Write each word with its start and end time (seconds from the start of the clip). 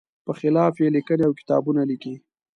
په 0.25 0.31
خلاف 0.39 0.73
یې 0.81 0.93
لیکنې 0.95 1.23
او 1.27 1.33
کتابونه 1.39 1.81
لیکي. 1.89 2.15